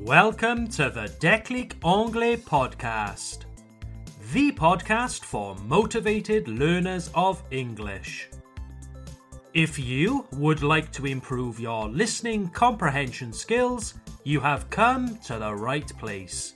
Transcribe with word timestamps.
Welcome 0.00 0.68
to 0.68 0.90
the 0.90 1.12
Déclic 1.20 1.74
Anglais 1.84 2.36
podcast, 2.36 3.44
the 4.32 4.50
podcast 4.50 5.22
for 5.22 5.54
motivated 5.56 6.48
learners 6.48 7.10
of 7.14 7.42
English. 7.50 8.28
If 9.54 9.78
you 9.78 10.26
would 10.32 10.62
like 10.62 10.90
to 10.92 11.06
improve 11.06 11.60
your 11.60 11.88
listening 11.88 12.48
comprehension 12.48 13.32
skills, 13.32 13.94
you 14.24 14.40
have 14.40 14.70
come 14.70 15.18
to 15.26 15.38
the 15.38 15.54
right 15.54 15.90
place. 15.98 16.54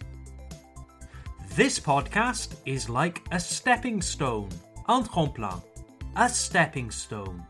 This 1.54 1.78
podcast 1.78 2.56
is 2.64 2.88
like 2.88 3.22
a 3.30 3.38
stepping 3.38 4.02
stone, 4.02 4.48
un 4.88 5.04
tremplin, 5.04 5.62
a 6.16 6.28
stepping 6.28 6.90
stone 6.90 7.44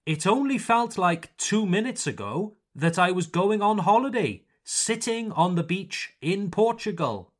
It 0.04 0.26
only 0.26 0.58
felt 0.58 0.98
like 0.98 1.34
two 1.38 1.64
minutes 1.64 2.06
ago 2.06 2.56
that 2.74 2.98
I 2.98 3.10
was 3.10 3.26
going 3.26 3.62
on 3.62 3.78
holiday, 3.78 4.44
sitting 4.64 5.32
on 5.32 5.54
the 5.54 5.62
beach 5.62 6.14
in 6.20 6.50
Portugal. 6.50 7.32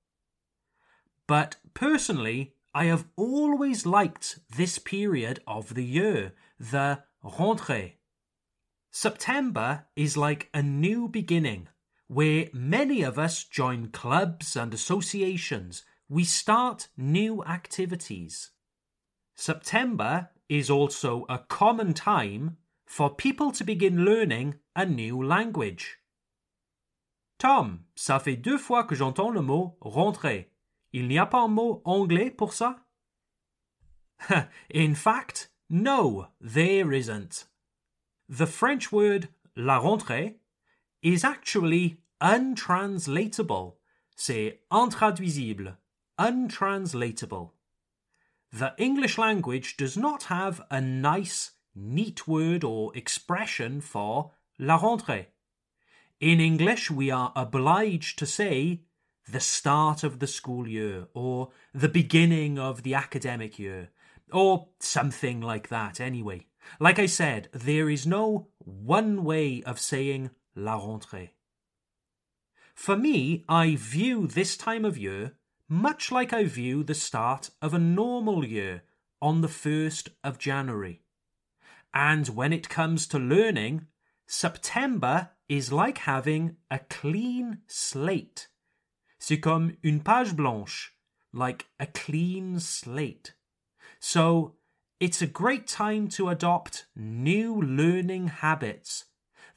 But 1.26 1.56
personally, 1.74 2.54
I 2.74 2.86
have 2.86 3.06
always 3.16 3.84
liked 3.84 4.40
this 4.56 4.78
period 4.78 5.40
of 5.46 5.74
the 5.74 5.84
year, 5.84 6.32
the 6.58 7.00
rentrée. 7.22 7.92
September 8.90 9.86
is 9.94 10.16
like 10.16 10.48
a 10.54 10.62
new 10.62 11.08
beginning, 11.08 11.68
where 12.06 12.48
many 12.52 13.02
of 13.02 13.18
us 13.18 13.44
join 13.44 13.88
clubs 13.88 14.56
and 14.56 14.72
associations 14.72 15.84
we 16.08 16.24
start 16.24 16.88
new 16.96 17.42
activities. 17.44 18.50
September 19.34 20.30
is 20.48 20.70
also 20.70 21.24
a 21.28 21.38
common 21.38 21.94
time 21.94 22.56
for 22.84 23.14
people 23.14 23.50
to 23.50 23.64
begin 23.64 24.04
learning 24.04 24.54
a 24.76 24.84
new 24.84 25.22
language. 25.22 25.98
Tom, 27.38 27.84
ça 27.96 28.20
fait 28.20 28.36
deux 28.36 28.58
fois 28.58 28.84
que 28.84 28.94
j'entends 28.94 29.32
le 29.32 29.42
mot 29.42 29.76
rentrée. 29.80 30.50
Il 30.92 31.08
n'y 31.08 31.18
a 31.18 31.26
pas 31.26 31.42
un 31.44 31.48
mot 31.48 31.82
anglais 31.84 32.30
pour 32.30 32.52
ça? 32.52 32.76
In 34.72 34.94
fact, 34.94 35.50
no, 35.68 36.28
there 36.40 36.92
isn't. 36.92 37.46
The 38.28 38.46
French 38.46 38.92
word 38.92 39.28
la 39.56 39.78
rentrée 39.78 40.36
is 41.02 41.24
actually 41.24 41.98
untranslatable. 42.20 43.78
C'est 44.16 44.60
intraduisible 44.70 45.76
untranslatable. 46.18 47.54
The 48.52 48.74
English 48.78 49.18
language 49.18 49.76
does 49.76 49.96
not 49.96 50.24
have 50.24 50.60
a 50.70 50.80
nice, 50.80 51.52
neat 51.74 52.28
word 52.28 52.62
or 52.62 52.96
expression 52.96 53.80
for 53.80 54.30
la 54.58 54.78
rentrée. 54.78 55.26
In 56.20 56.40
English, 56.40 56.90
we 56.90 57.10
are 57.10 57.32
obliged 57.34 58.18
to 58.20 58.26
say 58.26 58.82
the 59.30 59.40
start 59.40 60.04
of 60.04 60.18
the 60.20 60.26
school 60.26 60.68
year 60.68 61.08
or 61.14 61.50
the 61.72 61.88
beginning 61.88 62.58
of 62.58 62.82
the 62.82 62.94
academic 62.94 63.58
year 63.58 63.90
or 64.32 64.68
something 64.78 65.40
like 65.40 65.68
that 65.68 66.00
anyway. 66.00 66.46
Like 66.78 66.98
I 66.98 67.06
said, 67.06 67.48
there 67.52 67.90
is 67.90 68.06
no 68.06 68.48
one 68.58 69.24
way 69.24 69.62
of 69.64 69.80
saying 69.80 70.30
la 70.54 70.78
rentrée. 70.78 71.30
For 72.74 72.96
me, 72.96 73.44
I 73.48 73.76
view 73.76 74.26
this 74.26 74.56
time 74.56 74.84
of 74.84 74.98
year 74.98 75.32
much 75.74 76.12
like 76.12 76.32
I 76.32 76.44
view 76.44 76.84
the 76.84 76.94
start 76.94 77.50
of 77.60 77.74
a 77.74 77.78
normal 77.80 78.44
year 78.44 78.82
on 79.20 79.40
the 79.40 79.48
1st 79.48 80.10
of 80.22 80.38
January. 80.38 81.02
And 81.92 82.28
when 82.28 82.52
it 82.52 82.68
comes 82.68 83.08
to 83.08 83.18
learning, 83.18 83.86
September 84.26 85.30
is 85.48 85.72
like 85.72 85.98
having 85.98 86.56
a 86.70 86.78
clean 86.78 87.58
slate. 87.66 88.46
C'est 89.18 89.40
comme 89.40 89.76
une 89.82 90.00
page 90.00 90.36
blanche, 90.36 90.92
like 91.32 91.66
a 91.80 91.86
clean 91.86 92.60
slate. 92.60 93.34
So, 93.98 94.54
it's 95.00 95.22
a 95.22 95.26
great 95.26 95.66
time 95.66 96.06
to 96.08 96.28
adopt 96.28 96.86
new 96.94 97.60
learning 97.60 98.28
habits 98.28 99.06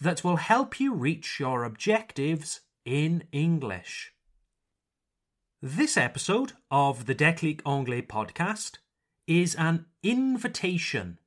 that 0.02 0.24
will 0.24 0.38
help 0.38 0.80
you 0.80 0.94
reach 0.94 1.40
your 1.40 1.64
objectives 1.64 2.62
in 2.86 3.24
English. 3.32 4.14
This 5.62 5.98
episode 5.98 6.54
of 6.70 7.08
the 7.08 7.16
Déclic 7.16 7.62
Anglais 7.66 8.04
podcast 8.04 8.78
is 9.26 9.56
an 9.56 9.88
invitation 10.04 11.18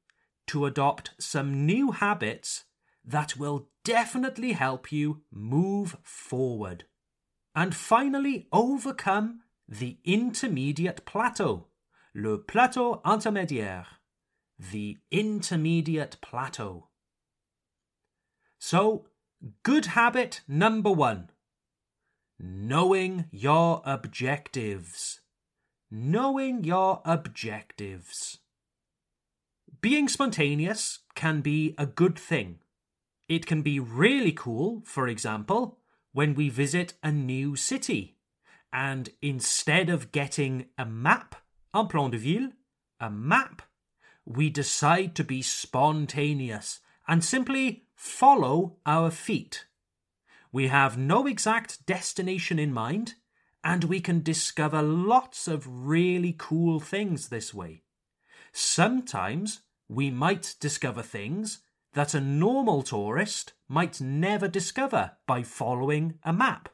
to 0.46 0.66
adopt 0.66 1.10
some 1.18 1.66
new 1.66 1.90
habits 1.90 2.62
that 3.04 3.36
will 3.36 3.70
definitely 3.84 4.52
help 4.52 4.92
you 4.92 5.22
move 5.32 5.96
forward 6.04 6.84
and 7.56 7.74
finally 7.74 8.46
overcome 8.52 9.40
the 9.68 9.98
intermediate 10.04 11.04
plateau, 11.04 11.66
le 12.14 12.38
plateau 12.38 13.00
intermédiaire, 13.04 13.86
the 14.60 14.98
intermediate 15.10 16.20
plateau. 16.20 16.86
So, 18.60 19.06
good 19.64 19.86
habit 19.86 20.42
number 20.46 20.92
one 20.92 21.30
Knowing 22.42 23.26
your 23.30 23.82
objectives. 23.84 25.20
Knowing 25.90 26.64
your 26.64 27.02
objectives. 27.04 28.38
Being 29.82 30.08
spontaneous 30.08 31.00
can 31.14 31.42
be 31.42 31.74
a 31.76 31.84
good 31.84 32.18
thing. 32.18 32.60
It 33.28 33.44
can 33.44 33.60
be 33.60 33.78
really 33.78 34.32
cool, 34.32 34.82
for 34.86 35.06
example, 35.06 35.80
when 36.12 36.34
we 36.34 36.48
visit 36.48 36.94
a 37.02 37.12
new 37.12 37.56
city. 37.56 38.16
And 38.72 39.10
instead 39.20 39.90
of 39.90 40.10
getting 40.10 40.64
a 40.78 40.86
map, 40.86 41.34
un 41.74 41.88
plan 41.88 42.10
de 42.10 42.16
ville, 42.16 42.52
a 42.98 43.10
map, 43.10 43.60
we 44.24 44.48
decide 44.48 45.14
to 45.16 45.24
be 45.24 45.42
spontaneous 45.42 46.80
and 47.06 47.22
simply 47.22 47.84
follow 47.94 48.78
our 48.86 49.10
feet. 49.10 49.66
We 50.52 50.68
have 50.68 50.98
no 50.98 51.26
exact 51.26 51.86
destination 51.86 52.58
in 52.58 52.72
mind, 52.72 53.14
and 53.62 53.84
we 53.84 54.00
can 54.00 54.22
discover 54.22 54.82
lots 54.82 55.46
of 55.46 55.66
really 55.66 56.34
cool 56.36 56.80
things 56.80 57.28
this 57.28 57.54
way. 57.54 57.82
Sometimes 58.52 59.60
we 59.88 60.10
might 60.10 60.56
discover 60.60 61.02
things 61.02 61.60
that 61.92 62.14
a 62.14 62.20
normal 62.20 62.82
tourist 62.82 63.52
might 63.68 64.00
never 64.00 64.48
discover 64.48 65.12
by 65.26 65.42
following 65.42 66.18
a 66.24 66.32
map. 66.32 66.68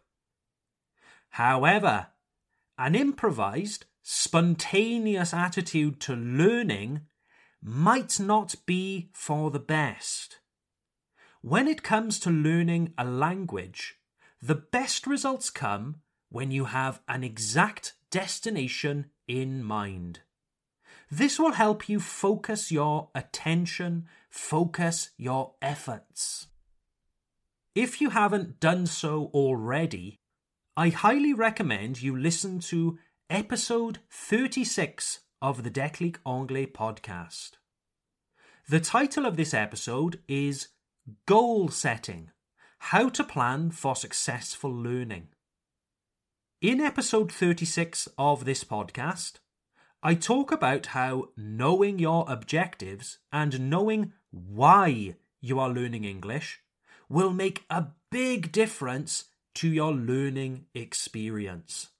However, 1.30 2.08
an 2.78 2.94
improvised, 2.94 3.86
spontaneous 4.02 5.34
attitude 5.34 6.00
to 6.00 6.14
learning 6.14 7.02
might 7.62 8.20
not 8.20 8.54
be 8.64 9.10
for 9.12 9.50
the 9.50 9.58
best. 9.58 10.38
When 11.46 11.68
it 11.68 11.84
comes 11.84 12.18
to 12.20 12.30
learning 12.30 12.92
a 12.98 13.04
language, 13.04 14.00
the 14.42 14.56
best 14.56 15.06
results 15.06 15.48
come 15.48 16.00
when 16.28 16.50
you 16.50 16.64
have 16.64 17.00
an 17.06 17.22
exact 17.22 17.92
destination 18.10 19.10
in 19.28 19.62
mind. 19.62 20.22
This 21.08 21.38
will 21.38 21.52
help 21.52 21.88
you 21.88 22.00
focus 22.00 22.72
your 22.72 23.10
attention, 23.14 24.08
focus 24.28 25.10
your 25.16 25.54
efforts. 25.62 26.48
if 27.76 28.00
you 28.00 28.10
haven't 28.10 28.58
done 28.58 28.84
so 28.84 29.30
already, 29.32 30.18
I 30.76 30.88
highly 30.88 31.32
recommend 31.32 32.02
you 32.02 32.18
listen 32.18 32.58
to 32.72 32.98
episode 33.30 34.00
36 34.10 35.20
of 35.40 35.62
the 35.62 35.70
Déclic 35.70 36.16
Anglais 36.26 36.66
podcast. 36.66 37.50
The 38.68 38.80
title 38.80 39.24
of 39.26 39.36
this 39.36 39.54
episode 39.54 40.18
is 40.26 40.70
Goal 41.24 41.68
Setting 41.68 42.32
How 42.78 43.08
to 43.10 43.22
Plan 43.22 43.70
for 43.70 43.94
Successful 43.94 44.72
Learning. 44.72 45.28
In 46.60 46.80
episode 46.80 47.30
36 47.30 48.08
of 48.18 48.44
this 48.44 48.64
podcast, 48.64 49.34
I 50.02 50.16
talk 50.16 50.50
about 50.50 50.86
how 50.86 51.28
knowing 51.36 52.00
your 52.00 52.24
objectives 52.26 53.18
and 53.30 53.70
knowing 53.70 54.14
why 54.32 55.14
you 55.40 55.60
are 55.60 55.68
learning 55.68 56.02
English 56.02 56.58
will 57.08 57.32
make 57.32 57.64
a 57.70 57.86
big 58.10 58.50
difference 58.50 59.26
to 59.54 59.68
your 59.68 59.92
learning 59.92 60.64
experience. 60.74 61.90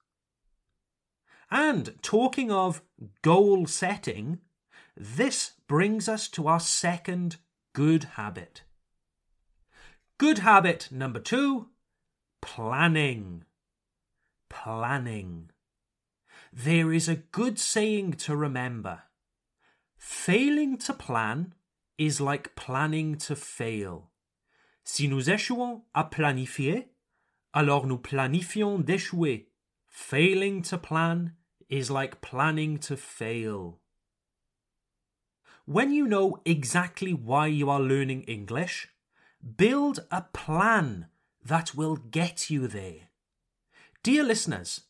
And 1.49 1.94
talking 2.02 2.50
of 2.50 2.82
goal 3.23 3.67
setting, 3.67 4.41
this 4.97 5.52
brings 5.69 6.09
us 6.09 6.26
to 6.31 6.49
our 6.49 6.59
second 6.59 7.37
good 7.73 8.02
habit. 8.17 8.62
Good 10.19 10.39
habit 10.39 10.89
number 10.91 11.21
two 11.21 11.69
planning. 12.41 13.45
Planning. 14.49 15.51
There 16.51 16.91
is 16.91 17.07
a 17.07 17.17
good 17.17 17.59
saying 17.59 18.15
to 18.25 18.35
remember. 18.35 19.03
Failing 19.99 20.79
to 20.79 20.95
plan 20.95 21.53
is 21.99 22.19
like 22.19 22.57
planning 22.57 23.17
to 23.27 23.37
fail. 23.37 24.11
Si 24.85 25.07
nous 25.07 25.29
échouons 25.29 25.83
à 25.95 26.11
planifier, 26.11 26.87
alors 27.53 27.87
nous 27.87 27.99
planifions 27.99 28.79
d'échouer. 28.83 29.49
Failing 29.87 30.62
to 30.62 30.79
plan 30.79 31.33
is 31.69 31.91
like 31.91 32.23
planning 32.23 32.79
to 32.79 32.97
fail. 32.97 33.81
When 35.67 35.93
you 35.93 36.07
know 36.07 36.39
exactly 36.47 37.12
why 37.12 37.49
you 37.49 37.69
are 37.69 37.81
learning 37.81 38.23
English, 38.23 38.89
build 39.57 40.05
a 40.11 40.23
plan 40.23 41.07
that 41.45 41.75
will 41.75 41.97
get 41.97 42.51
you 42.51 42.67
there. 42.67 43.11
Dear 44.03 44.25
listeners, 44.25 44.83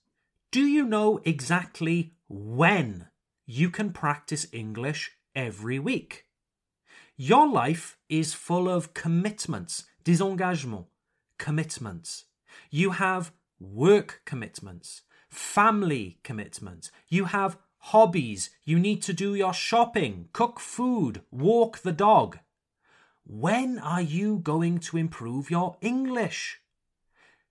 do 0.50 0.62
you 0.62 0.84
know 0.84 1.20
exactly 1.24 2.14
when 2.28 3.08
you 3.44 3.70
can 3.70 3.92
practice 3.92 4.46
English 4.52 5.12
every 5.34 5.78
week? 5.78 6.26
Your 7.16 7.48
life 7.48 7.98
is 8.08 8.34
full 8.34 8.68
of 8.68 8.94
commitments, 8.94 9.84
des 10.04 10.22
engagements, 10.22 10.88
commitments. 11.38 12.24
You 12.70 12.92
have 12.92 13.32
work 13.58 14.22
commitments, 14.24 15.02
family 15.28 16.18
commitments. 16.22 16.90
You 17.08 17.26
have 17.26 17.58
hobbies. 17.78 18.50
You 18.64 18.78
need 18.78 19.02
to 19.02 19.12
do 19.12 19.34
your 19.34 19.54
shopping, 19.54 20.28
cook 20.32 20.60
food, 20.60 21.22
walk 21.30 21.78
the 21.78 21.92
dog. 21.92 22.38
When 23.28 23.80
are 23.80 24.02
you 24.02 24.38
going 24.38 24.78
to 24.78 24.96
improve 24.96 25.50
your 25.50 25.78
English? 25.80 26.60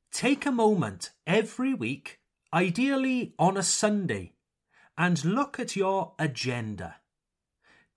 Take 0.10 0.45
a 0.45 0.51
moment 0.51 1.12
every 1.27 1.74
week, 1.74 2.22
ideally 2.54 3.33
on 3.38 3.57
a 3.57 3.63
Sunday, 3.63 4.36
and 4.98 5.25
look 5.25 5.60
at 5.60 5.75
your 5.75 6.13
agenda. 6.18 7.01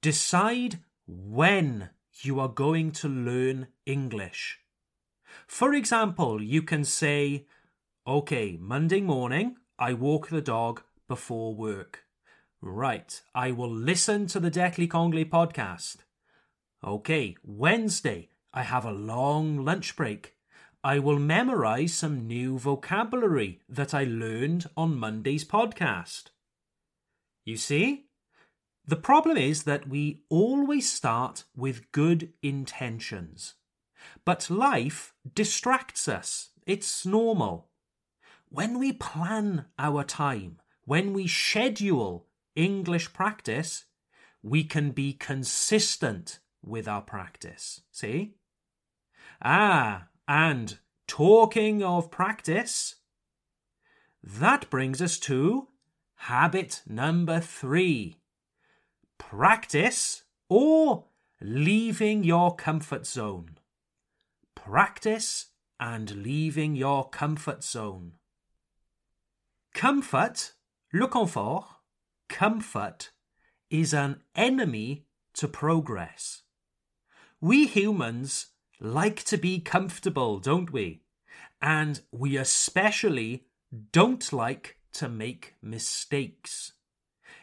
Decide 0.02 0.80
when 1.06 1.90
you 2.20 2.40
are 2.40 2.48
going 2.48 2.90
to 2.90 3.08
learn 3.08 3.68
English. 3.86 4.58
For 5.46 5.72
example, 5.72 6.42
you 6.42 6.62
can 6.62 6.82
say, 6.82 7.46
OK, 8.04 8.58
Monday 8.60 9.00
morning, 9.00 9.54
I 9.78 9.92
walk 9.92 10.30
the 10.30 10.42
dog 10.42 10.82
before 11.06 11.54
work. 11.54 12.06
Right, 12.60 13.22
I 13.36 13.52
will 13.52 13.72
listen 13.72 14.26
to 14.26 14.40
the 14.40 14.50
Déclic 14.50 14.96
Anglais 14.96 15.26
podcast. 15.26 15.98
OK, 16.82 17.34
Wednesday, 17.42 18.28
I 18.52 18.62
have 18.62 18.84
a 18.84 18.92
long 18.92 19.64
lunch 19.64 19.96
break. 19.96 20.36
I 20.84 21.00
will 21.00 21.18
memorize 21.18 21.92
some 21.92 22.28
new 22.28 22.56
vocabulary 22.56 23.60
that 23.68 23.92
I 23.92 24.04
learned 24.04 24.66
on 24.76 24.96
Monday's 24.96 25.44
podcast. 25.44 26.26
You 27.44 27.56
see? 27.56 28.06
The 28.86 28.96
problem 28.96 29.36
is 29.36 29.64
that 29.64 29.88
we 29.88 30.22
always 30.28 30.90
start 30.90 31.44
with 31.56 31.90
good 31.90 32.32
intentions. 32.42 33.54
But 34.24 34.48
life 34.48 35.14
distracts 35.34 36.06
us. 36.06 36.50
It's 36.64 37.04
normal. 37.04 37.70
When 38.50 38.78
we 38.78 38.92
plan 38.92 39.66
our 39.78 40.04
time, 40.04 40.60
when 40.84 41.12
we 41.12 41.26
schedule 41.26 42.28
English 42.54 43.12
practice, 43.12 43.86
we 44.42 44.62
can 44.62 44.92
be 44.92 45.12
consistent 45.12 46.38
with 46.64 46.88
our 46.88 47.02
practice. 47.02 47.82
See? 47.90 48.34
Ah, 49.42 50.08
and 50.26 50.78
talking 51.06 51.82
of 51.82 52.10
practice, 52.10 52.96
that 54.22 54.68
brings 54.70 55.00
us 55.00 55.18
to 55.20 55.68
habit 56.16 56.82
number 56.86 57.40
three 57.40 58.18
practice 59.18 60.22
or 60.48 61.04
leaving 61.40 62.24
your 62.24 62.54
comfort 62.54 63.06
zone. 63.06 63.58
Practice 64.54 65.46
and 65.78 66.22
leaving 66.22 66.74
your 66.74 67.08
comfort 67.08 67.62
zone. 67.62 68.12
Comfort, 69.74 70.52
le 70.92 71.06
confort, 71.08 71.64
comfort 72.28 73.10
is 73.70 73.94
an 73.94 74.20
enemy 74.34 75.06
to 75.34 75.46
progress. 75.46 76.42
We 77.40 77.68
humans 77.68 78.46
like 78.80 79.22
to 79.24 79.36
be 79.36 79.60
comfortable, 79.60 80.40
don't 80.40 80.72
we? 80.72 81.02
And 81.62 82.00
we 82.10 82.36
especially 82.36 83.44
don't 83.92 84.32
like 84.32 84.78
to 84.94 85.08
make 85.08 85.54
mistakes. 85.62 86.72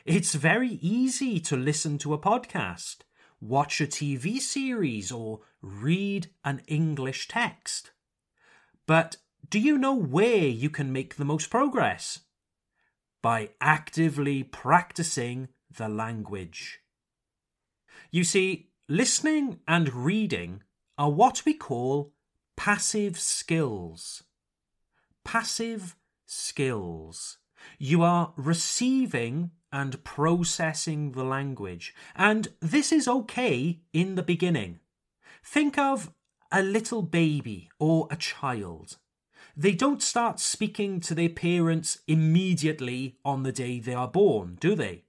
It's 0.04 0.36
very 0.36 0.80
easy 0.82 1.40
to 1.42 1.56
listen 1.56 1.98
to 2.00 2.14
a 2.14 2.20
podcast, 2.20 2.98
watch 3.40 3.80
a 3.80 3.88
TV 3.88 4.40
series, 4.40 5.14
or 5.14 5.42
read 5.62 6.28
an 6.44 6.62
English 6.68 7.30
text. 7.30 7.92
But 8.86 9.18
do 9.50 9.60
you 9.60 9.78
know 9.78 9.96
where 9.96 10.48
you 10.48 10.70
can 10.70 10.92
make 10.92 11.16
the 11.16 11.26
most 11.26 11.50
progress? 11.50 12.20
By 13.22 13.52
actively 13.62 14.44
practicing 14.44 15.48
the 15.76 15.88
language. 15.88 16.82
You 18.12 18.24
see, 18.24 18.72
listening 18.88 19.60
and 19.68 19.92
reading 19.94 20.62
are 20.98 21.10
what 21.10 21.44
we 21.46 21.54
call 21.54 22.14
passive 22.56 23.20
skills. 23.20 24.24
Passive 25.24 25.96
skills. 26.26 27.38
You 27.80 28.04
are 28.04 28.34
receiving 28.36 29.52
and 29.72 30.04
processing 30.04 31.14
the 31.14 31.24
language. 31.24 31.96
And 32.16 32.50
this 32.60 32.92
is 32.92 33.08
okay 33.08 33.80
in 33.92 34.16
the 34.16 34.24
beginning. 34.24 34.80
Think 35.44 35.78
of 35.78 36.14
a 36.52 36.62
little 36.62 37.02
baby 37.02 37.70
or 37.80 38.08
a 38.12 38.16
child. 38.16 38.98
They 39.58 39.74
don't 39.74 40.04
start 40.04 40.40
speaking 40.40 41.00
to 41.02 41.16
their 41.16 41.30
parents 41.30 42.00
immediately 42.08 43.18
on 43.26 43.44
the 43.44 43.52
day 43.52 43.80
they 43.80 43.94
are 43.94 44.08
born, 44.08 44.58
do 44.60 44.76
they? 44.76 45.06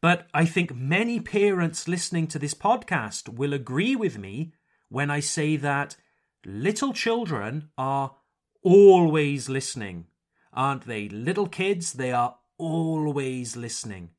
But 0.00 0.28
I 0.34 0.44
think 0.44 0.74
many 0.74 1.20
parents 1.20 1.88
listening 1.88 2.26
to 2.28 2.38
this 2.38 2.54
podcast 2.54 3.28
will 3.28 3.52
agree 3.52 3.96
with 3.96 4.18
me 4.18 4.52
when 4.88 5.10
I 5.10 5.20
say 5.20 5.56
that 5.56 5.96
little 6.44 6.92
children 6.92 7.70
are 7.76 8.14
always 8.62 9.48
listening. 9.48 10.06
Aren't 10.52 10.86
they? 10.86 11.08
Little 11.08 11.48
kids, 11.48 11.94
they 11.94 12.12
are 12.12 12.36
always 12.58 13.56
listening. 13.56 14.10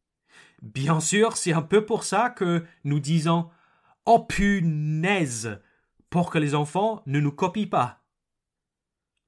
Bien 0.61 0.99
sûr, 0.99 1.35
c'est 1.35 1.53
un 1.53 1.61
peu 1.61 1.85
pour 1.85 2.03
ça 2.03 2.35
que 2.35 2.65
nous 2.83 2.99
disons 2.99 3.51
Oh 4.05 4.19
punaise 4.19 5.59
pour 6.09 6.31
que 6.31 6.39
les 6.39 6.55
enfants 6.55 7.03
ne 7.05 7.19
nous 7.19 7.31
copient 7.31 7.69
pas. 7.69 7.97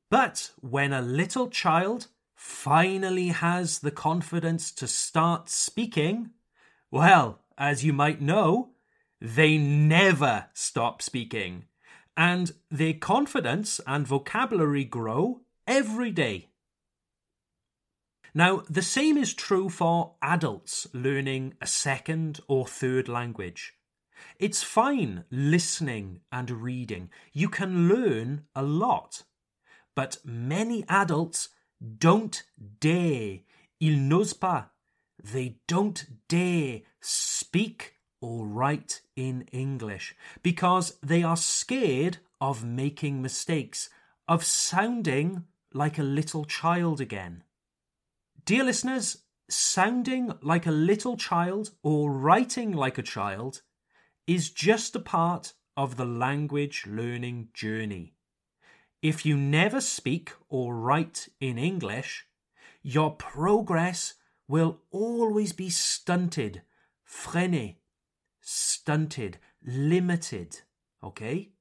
But 0.10 0.53
when 0.62 0.94
a 0.94 1.01
little 1.01 1.50
child 1.50 2.08
finally 2.36 3.27
has 3.27 3.79
the 3.79 3.91
confidence 3.91 4.72
to 4.72 4.88
start 4.88 5.50
speaking, 5.50 6.32
well, 6.91 7.39
as 7.58 7.84
you 7.84 7.93
might 7.93 8.22
know, 8.22 8.69
they 9.22 9.58
never 9.58 10.48
stop 10.53 11.01
speaking. 11.01 11.65
And 12.15 12.51
their 12.69 12.93
confidence 12.93 13.79
and 13.86 14.08
vocabulary 14.08 14.84
grow 14.84 15.41
every 15.67 16.12
day. 16.12 16.50
Now, 18.34 18.63
the 18.69 18.81
same 18.81 19.17
is 19.17 19.34
true 19.34 19.69
for 19.69 20.15
adults 20.22 20.88
learning 20.93 21.55
a 21.62 21.67
second 21.67 22.39
or 22.48 22.67
third 22.67 23.08
language. 23.08 23.74
It's 24.39 24.63
fine 24.63 25.25
listening 25.31 26.22
and 26.31 26.51
reading. 26.51 27.10
You 27.34 27.50
can 27.50 27.88
learn 27.88 28.46
a 28.55 28.63
lot. 28.63 29.24
But 29.96 30.17
many 30.24 30.86
adults 30.88 31.50
don't 31.81 32.43
dare. 32.79 33.39
Ils 33.79 33.98
n'osent 33.98 34.39
pas. 34.39 34.65
They 35.24 35.58
don't 35.68 36.28
dare 36.28 36.82
speak 37.02 37.96
or 38.22 38.46
write 38.48 39.02
in 39.16 39.44
English 39.52 40.16
because 40.44 40.98
they 41.02 41.24
are 41.24 41.38
scared 41.38 42.18
of 42.42 42.64
making 42.64 43.22
mistakes, 43.22 43.90
of 44.28 44.44
sounding 44.44 45.46
like 45.74 45.98
a 45.98 46.04
little 46.04 46.46
child 46.46 47.02
again. 47.02 47.44
Dear 48.46 48.64
listeners, 48.64 49.24
sounding 49.50 50.34
like 50.42 50.66
a 50.66 50.72
little 50.72 51.18
child 51.18 51.72
or 51.84 52.12
writing 52.12 52.72
like 52.72 52.98
a 52.98 53.04
child 53.04 53.62
is 54.28 54.50
just 54.50 54.96
a 54.96 55.00
part 55.00 55.54
of 55.76 55.98
the 55.98 56.06
language 56.06 56.86
learning 56.88 57.50
journey. 57.54 58.14
If 59.02 59.26
you 59.26 59.38
never 59.38 59.82
speak 59.82 60.34
or 60.50 60.76
write 60.76 61.30
in 61.40 61.58
English, 61.58 62.26
your 62.82 63.16
progress 63.16 64.16
will 64.50 64.79
always 64.91 65.53
be 65.53 65.70
stunted, 65.70 66.63
freiné, 67.08 67.75
stunted, 68.41 69.38
limited. 69.63 70.62
OK? 71.01 71.51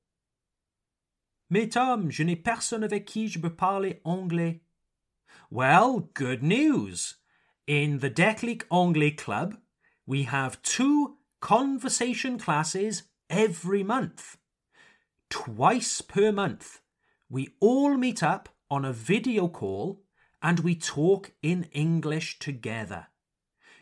Mais 1.50 1.68
Tom, 1.68 2.10
je 2.10 2.24
n'ai 2.24 2.36
personne 2.36 2.82
avec 2.82 3.04
qui 3.04 3.28
je 3.28 3.38
peux 3.38 3.54
parler 3.54 4.00
anglais. 4.04 4.62
Well, 5.50 6.08
good 6.14 6.42
news. 6.42 7.16
In 7.66 7.98
the 7.98 8.10
Declic 8.10 8.64
Anglais 8.70 9.12
Club, 9.12 9.58
we 10.06 10.24
have 10.24 10.60
two 10.62 11.18
conversation 11.40 12.38
classes 12.38 13.04
every 13.28 13.84
month. 13.84 14.38
Twice 15.28 16.00
per 16.00 16.32
month, 16.32 16.80
we 17.28 17.50
all 17.60 17.98
meet 17.98 18.22
up 18.22 18.48
on 18.70 18.86
a 18.86 18.92
video 18.92 19.48
call 19.48 20.02
and 20.42 20.60
we 20.60 20.74
talk 20.74 21.32
in 21.42 21.64
English 21.72 22.38
together. 22.38 23.08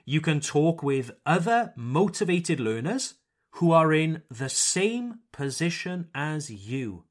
You 0.05 0.21
can 0.21 0.41
talk 0.41 0.83
with 0.83 1.11
other 1.25 1.73
motivated 1.77 2.61
learners 2.61 3.15
who 3.53 3.73
are 3.73 3.93
in 3.93 4.23
the 4.31 4.49
same 4.49 5.21
position 5.33 6.09
as 6.15 6.51
you. 6.51 7.05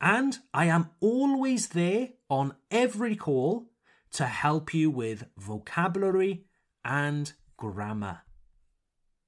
And 0.00 0.38
I 0.52 0.66
am 0.66 0.90
always 1.00 1.68
there 1.68 2.10
on 2.28 2.54
every 2.70 3.16
call 3.16 3.70
to 4.12 4.26
help 4.26 4.74
you 4.74 4.90
with 4.90 5.26
vocabulary 5.36 6.44
and 6.84 7.32
grammar. 7.56 8.22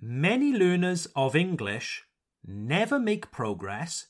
Many 0.00 0.52
learners 0.52 1.06
of 1.14 1.36
English 1.36 2.04
never 2.46 2.98
make 2.98 3.30
progress 3.30 4.06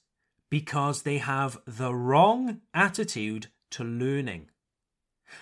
because 0.49 1.03
they 1.03 1.19
have 1.19 1.59
the 1.67 1.95
wrong 1.95 2.61
attitude 2.75 3.49
to 3.71 3.85
learning. 3.85 4.51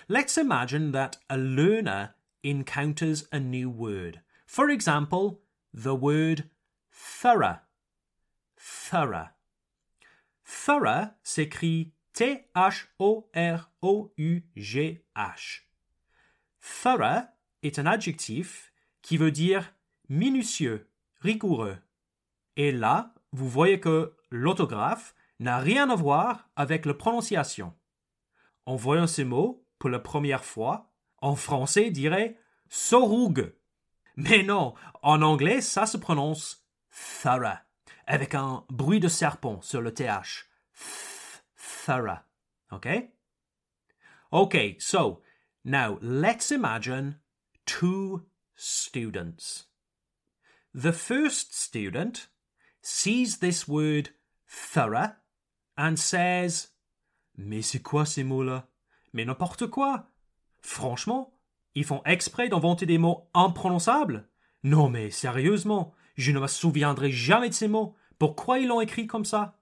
Let's 0.07 0.37
imagine 0.37 0.91
that 0.91 1.17
a 1.29 1.37
learner 1.37 2.15
encounters 2.43 3.27
a 3.31 3.39
new 3.39 3.69
word. 3.69 4.21
For 4.45 4.69
example, 4.69 5.41
the 5.73 5.95
word 5.95 6.49
thorough. 6.91 7.59
Thorough. 8.57 9.29
Thorough 10.45 11.11
s'écrit 11.23 11.93
T-H-O-R-O-U-G-H. 12.13 12.91
Thorough 16.61 17.27
est 17.63 17.79
un 17.79 17.85
adjectif 17.85 18.73
qui 19.01 19.17
veut 19.17 19.31
dire 19.31 19.73
minutieux, 20.09 20.89
rigoureux. 21.21 21.77
Et 22.57 22.71
là, 22.71 23.13
vous 23.31 23.47
voyez 23.47 23.79
que 23.79 24.15
l'autographe 24.29 25.15
n'a 25.39 25.59
rien 25.59 25.89
à 25.89 25.95
voir 25.95 26.49
avec 26.55 26.85
la 26.85 26.93
prononciation. 26.93 27.73
En 28.69 28.75
voyant 28.75 29.07
ce 29.07 29.23
mot 29.23 29.65
pour 29.79 29.89
la 29.89 29.97
première 29.97 30.45
fois, 30.45 30.91
en 31.23 31.35
français 31.35 31.89
dirait 31.89 32.37
sorougue. 32.69 33.55
Mais 34.15 34.43
non, 34.43 34.75
en 35.01 35.23
anglais, 35.23 35.59
ça 35.59 35.87
se 35.87 35.97
prononce 35.97 36.67
thorough, 37.23 37.57
avec 38.05 38.35
un 38.35 38.63
bruit 38.69 38.99
de 38.99 39.07
serpent 39.07 39.59
sur 39.63 39.81
le 39.81 39.91
TH. 39.91 40.45
Thorough. 41.55 42.19
Okay? 42.71 43.09
Okay, 44.31 44.75
so 44.79 45.23
now 45.65 45.97
let's 45.99 46.51
imagine 46.51 47.17
two 47.65 48.27
students. 48.55 49.65
The 50.75 50.93
first 50.93 51.55
student 51.55 52.27
sees 52.83 53.39
this 53.39 53.67
word 53.67 54.11
thorough 54.47 55.15
and 55.75 55.97
says, 55.97 56.67
Mais 57.39 57.61
c'est 57.61 57.81
quoi 57.81 58.05
ces 58.05 58.25
mots-là? 58.25 58.67
Mais 59.13 59.23
n'importe 59.23 59.67
quoi! 59.67 60.09
Franchement, 60.61 61.33
ils 61.73 61.85
font 61.85 62.01
exprès 62.03 62.49
d'inventer 62.49 62.85
des 62.85 62.97
mots 62.97 63.29
imprononçables? 63.33 64.27
Non, 64.63 64.89
mais 64.89 65.09
sérieusement, 65.09 65.93
je 66.17 66.33
ne 66.33 66.39
me 66.41 66.47
souviendrai 66.47 67.11
jamais 67.11 67.47
de 67.47 67.53
ces 67.53 67.69
mots. 67.69 67.95
Pourquoi 68.17 68.59
ils 68.59 68.67
l'ont 68.67 68.81
écrit 68.81 69.07
comme 69.07 69.23
ça? 69.23 69.57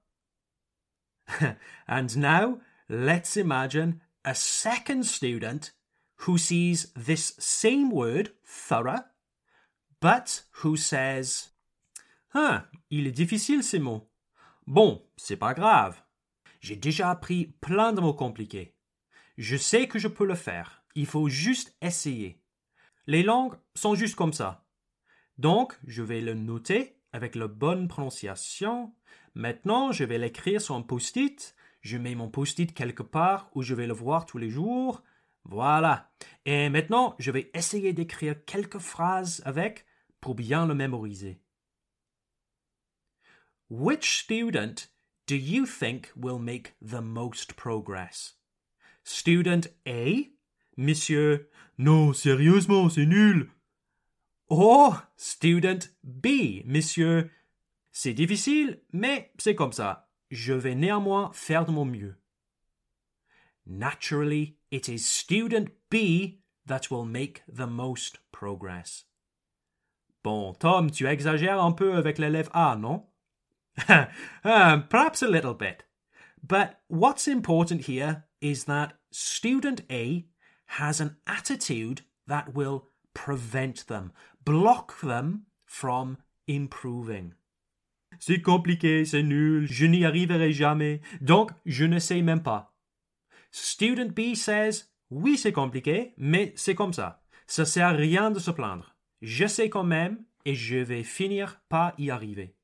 and 1.87 2.07
now, 2.17 2.59
let's 2.89 3.35
imagine 3.35 3.99
a 4.25 4.33
second 4.33 5.03
student 5.03 5.71
who 6.25 6.35
sees 6.35 6.91
this 6.95 7.35
same 7.37 7.91
word, 7.91 8.31
thorough, 8.43 9.05
but 10.01 10.45
who 10.63 10.75
says, 10.75 11.49
Ah, 12.33 12.65
il 12.89 13.05
est 13.05 13.11
difficile 13.11 13.63
ces 13.63 13.77
mots. 13.77 14.09
Bon, 14.65 15.03
c'est 15.15 15.37
pas 15.37 15.53
grave. 15.53 16.01
J'ai 16.59 16.75
déjà 16.75 17.09
appris 17.09 17.53
plein 17.61 17.93
de 17.93 18.01
mots 18.01 18.13
compliqués. 18.13 18.75
Je 19.37 19.55
sais 19.55 19.87
que 19.87 19.99
je 19.99 20.07
peux 20.07 20.25
le 20.25 20.35
faire. 20.35 20.83
Il 20.95 21.05
faut 21.05 21.29
juste 21.29 21.75
essayer. 21.81 22.41
Les 23.05 23.23
langues 23.23 23.55
sont 23.75 23.95
juste 23.95 24.15
comme 24.15 24.33
ça. 24.33 24.65
Donc, 25.37 25.77
je 25.85 26.01
vais 26.01 26.21
le 26.21 26.33
noter 26.33 26.97
avec 27.13 27.35
la 27.35 27.47
bonne 27.47 27.87
prononciation. 27.87 28.93
Maintenant, 29.35 29.91
je 29.91 30.03
vais 30.03 30.17
l'écrire 30.17 30.59
sur 30.59 30.75
un 30.75 30.81
post-it. 30.81 31.55
Je 31.81 31.97
mets 31.97 32.15
mon 32.15 32.29
post-it 32.29 32.73
quelque 32.73 33.03
part 33.03 33.49
où 33.53 33.61
je 33.61 33.75
vais 33.75 33.87
le 33.87 33.93
voir 33.93 34.25
tous 34.25 34.39
les 34.39 34.49
jours. 34.49 35.03
Voilà. 35.43 36.11
Et 36.45 36.69
maintenant, 36.69 37.15
je 37.19 37.31
vais 37.31 37.51
essayer 37.53 37.93
d'écrire 37.93 38.43
quelques 38.45 38.79
phrases 38.79 39.41
avec 39.45 39.85
pour 40.19 40.35
bien 40.35 40.65
le 40.65 40.73
mémoriser. 40.73 41.39
Which 43.69 44.23
student 44.23 44.89
do 45.27 45.35
you 45.35 45.65
think 45.65 46.09
will 46.15 46.39
make 46.39 46.73
the 46.81 47.01
most 47.01 47.55
progress? 47.57 48.33
Student 49.03 49.67
A? 49.85 50.31
Monsieur, 50.77 51.49
non, 51.77 52.13
sérieusement, 52.13 52.89
c'est 52.89 53.05
nul. 53.05 53.49
Or, 54.49 55.03
student 55.17 55.89
B, 56.03 56.63
monsieur, 56.65 57.29
c'est 57.91 58.13
difficile, 58.13 58.79
mais 58.93 59.31
c'est 59.37 59.55
comme 59.55 59.73
ça. 59.73 60.07
Je 60.31 60.53
vais 60.53 60.75
néanmoins 60.75 61.31
faire 61.33 61.65
de 61.65 61.71
mon 61.71 61.85
mieux. 61.85 62.15
Naturally, 63.65 64.55
it 64.71 64.87
is 64.87 64.99
student 64.99 65.69
B 65.89 66.39
that 66.65 66.89
will 66.89 67.05
make 67.05 67.43
the 67.53 67.67
most 67.67 68.19
progress. 68.31 69.05
Bon, 70.23 70.53
Tom, 70.53 70.89
tu 70.89 71.05
exagères 71.05 71.61
un 71.61 71.73
peu 71.73 71.95
avec 71.95 72.17
l'élève 72.17 72.49
A, 72.53 72.77
non? 72.77 73.05
um, 74.43 74.87
perhaps 74.89 75.21
a 75.21 75.27
little 75.27 75.53
bit. 75.53 75.83
But 76.41 76.79
what's 76.87 77.27
important 77.27 77.85
here 77.85 78.23
is 78.41 78.65
that 78.65 78.93
student 79.11 79.81
A 79.89 80.25
has 80.77 80.99
an 80.99 81.17
attitude 81.25 82.01
that 82.27 82.53
will 82.53 82.89
prevent 83.13 83.87
them, 83.87 84.11
block 84.43 84.99
them 85.01 85.45
from 85.65 86.17
improving. 86.47 87.33
C'est 88.19 88.41
compliqué, 88.41 89.05
c'est 89.05 89.23
nul, 89.23 89.67
je 89.69 89.85
n'y 89.85 90.05
arriverai 90.05 90.51
jamais, 90.51 91.01
donc 91.21 91.51
je 91.65 91.85
ne 91.85 91.99
sais 91.99 92.21
même 92.21 92.41
pas. 92.41 92.73
Student 93.51 94.13
B 94.13 94.35
says, 94.35 94.85
oui, 95.09 95.37
c'est 95.37 95.53
compliqué, 95.53 96.13
mais 96.17 96.53
c'est 96.55 96.75
comme 96.75 96.93
ça. 96.93 97.23
Ça 97.45 97.65
sert 97.65 97.87
à 97.87 97.91
rien 97.91 98.31
de 98.31 98.39
se 98.39 98.51
plaindre. 98.51 98.95
Je 99.21 99.47
sais 99.47 99.69
quand 99.69 99.83
même 99.83 100.23
et 100.45 100.55
je 100.55 100.77
vais 100.77 101.03
finir 101.03 101.61
par 101.69 101.93
y 101.97 102.09
arriver. 102.09 102.56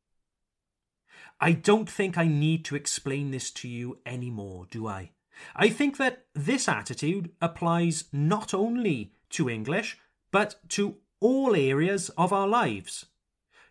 I 1.44 1.52
don't 1.52 1.90
think 1.90 2.18
I 2.18 2.26
need 2.26 2.64
to 2.66 2.76
explain 2.78 3.32
this 3.32 3.52
to 3.52 3.68
you 3.68 4.00
anymore, 4.06 4.66
do 4.72 4.88
I? 4.88 5.12
I 5.58 5.68
think 5.68 5.98
that 5.98 6.24
this 6.34 6.70
attitude 6.70 7.32
applies 7.42 8.06
not 8.14 8.54
only 8.54 9.12
to 9.32 9.50
English, 9.50 9.98
but 10.32 10.56
to 10.70 10.96
all 11.20 11.54
areas 11.54 12.08
of 12.18 12.32
our 12.32 12.48
lives. 12.48 13.08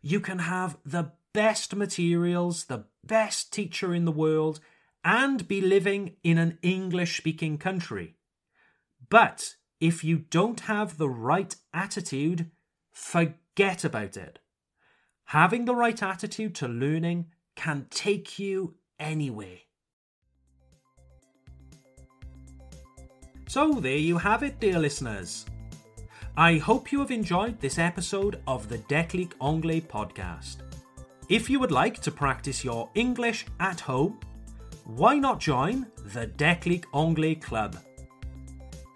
You 0.03 0.21
can 0.21 0.41
have 0.41 0.77
the 0.85 1.13
best 1.33 1.75
materials, 1.75 2.65
the 2.65 2.85
best 3.07 3.55
teacher 3.55 3.95
in 3.95 4.05
the 4.05 4.13
world, 4.13 4.61
and 5.03 5.49
be 5.49 5.63
living 5.63 6.17
in 6.23 6.37
an 6.37 6.59
English 6.61 7.17
speaking 7.17 7.57
country. 7.57 8.17
But 9.09 9.55
if 9.81 10.05
you 10.05 10.19
don't 10.19 10.61
have 10.61 10.99
the 10.99 11.09
right 11.09 11.57
attitude, 11.73 12.51
forget 12.91 13.83
about 13.83 14.19
it. 14.19 14.41
Having 15.27 15.65
the 15.65 15.75
right 15.75 16.03
attitude 16.03 16.55
to 16.57 16.69
learning 16.69 17.31
can 17.63 17.87
take 17.91 18.41
you 18.41 18.75
anywhere. 18.99 19.59
So, 23.47 23.75
there 23.75 24.03
you 24.09 24.19
have 24.19 24.43
it, 24.43 24.59
dear 24.59 24.81
listeners. 24.81 25.47
I 26.37 26.57
hope 26.57 26.91
you 26.91 26.99
have 26.99 27.13
enjoyed 27.13 27.61
this 27.61 27.79
episode 27.79 28.41
of 28.49 28.69
the 28.69 28.79
Declic 28.79 29.35
Anglais 29.41 29.83
podcast. 29.83 30.57
If 31.29 31.49
you 31.49 31.61
would 31.61 31.71
like 31.71 32.01
to 32.01 32.11
practice 32.11 32.65
your 32.65 32.91
English 32.97 33.47
at 33.61 33.79
home, 33.79 34.19
why 34.85 35.19
not 35.19 35.39
join 35.39 35.87
the 36.07 36.27
Declic 36.27 36.87
Anglais 36.93 37.37
Club? 37.37 37.79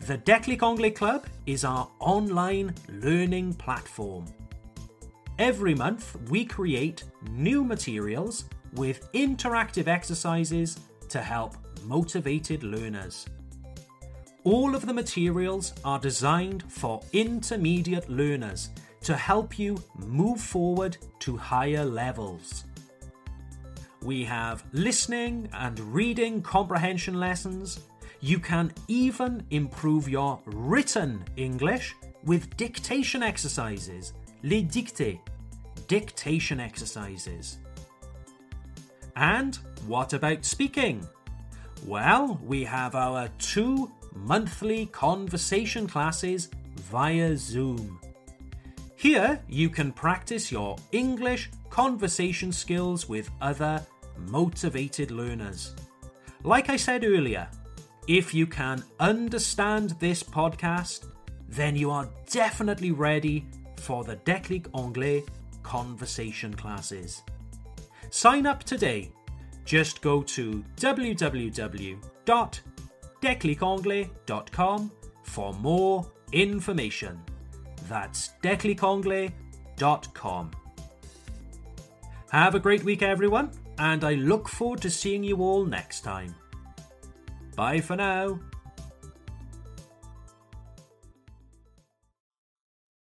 The 0.00 0.18
Declic 0.18 0.64
Anglais 0.68 0.90
Club 0.90 1.26
is 1.46 1.64
our 1.64 1.88
online 2.00 2.74
learning 2.88 3.55
platform. 3.55 4.24
Every 5.38 5.74
month, 5.74 6.16
we 6.31 6.44
create 6.44 7.05
new 7.31 7.62
materials 7.62 8.46
with 8.76 9.10
interactive 9.12 9.88
exercises 9.88 10.78
to 11.08 11.20
help 11.20 11.56
motivated 11.84 12.62
learners. 12.62 13.26
All 14.44 14.74
of 14.74 14.86
the 14.86 14.92
materials 14.94 15.74
are 15.84 15.98
designed 15.98 16.62
for 16.68 17.00
intermediate 17.12 18.08
learners 18.08 18.70
to 19.02 19.16
help 19.16 19.58
you 19.58 19.76
move 19.96 20.40
forward 20.40 20.96
to 21.20 21.36
higher 21.36 21.84
levels. 21.84 22.64
We 24.02 24.24
have 24.24 24.64
listening 24.72 25.48
and 25.52 25.78
reading 25.80 26.42
comprehension 26.42 27.18
lessons. 27.18 27.80
You 28.20 28.38
can 28.38 28.72
even 28.88 29.44
improve 29.50 30.08
your 30.08 30.40
written 30.46 31.24
English 31.36 31.96
with 32.24 32.56
dictation 32.56 33.22
exercises, 33.22 34.12
les 34.42 34.62
dictées, 34.62 35.18
dictation 35.88 36.60
exercises. 36.60 37.58
And 39.16 39.57
what 39.87 40.12
about 40.12 40.44
speaking? 40.44 41.07
Well, 41.85 42.38
we 42.44 42.64
have 42.64 42.94
our 42.94 43.29
two 43.38 43.90
monthly 44.14 44.87
conversation 44.87 45.87
classes 45.87 46.50
via 46.76 47.37
Zoom. 47.37 47.98
Here, 48.96 49.40
you 49.48 49.70
can 49.70 49.92
practice 49.92 50.52
your 50.52 50.76
English 50.92 51.50
conversation 51.70 52.52
skills 52.52 53.09
with 53.09 53.31
other 53.40 53.85
motivated 54.29 55.11
learners. 55.11 55.74
Like 56.44 56.70
I 56.70 56.76
said 56.76 57.05
earlier, 57.05 57.48
if 58.09 58.33
you 58.33 58.46
can 58.46 58.83
understand 59.00 59.90
this 59.98 60.22
podcast, 60.22 61.07
then 61.48 61.76
you 61.76 61.90
are 61.90 62.09
definitely 62.31 62.90
ready 62.90 63.46
for 63.76 64.05
the 64.05 64.16
Declic 64.16 64.66
Anglais 64.74 65.24
conversation 65.62 66.55
classes. 66.55 67.22
Sign 68.16 68.46
up 68.46 68.64
today. 68.64 69.12
Just 69.66 70.00
go 70.00 70.22
to 70.22 70.64
www 70.76 71.98
declicanglais.com 73.22 74.90
for 75.22 75.55
more 75.55 76.05
information. 76.33 77.18
That's 77.88 78.33
declicanglais.com. 78.42 80.50
Have 82.31 82.55
a 82.55 82.59
great 82.59 82.85
week, 82.85 83.02
everyone, 83.02 83.50
and 83.79 84.02
I 84.02 84.14
look 84.14 84.48
forward 84.48 84.81
to 84.83 84.90
seeing 84.90 85.22
you 85.22 85.42
all 85.42 85.66
next 85.66 86.00
time. 86.00 86.35
Bye 87.55 87.81
for 87.81 87.96
now. 87.96 88.40